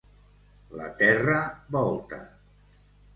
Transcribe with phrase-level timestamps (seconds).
[0.79, 1.35] La terra
[1.75, 2.19] volta.